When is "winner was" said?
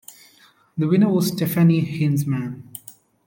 0.87-1.31